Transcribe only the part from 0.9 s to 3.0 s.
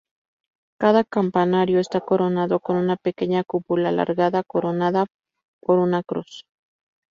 campanario está coronado con una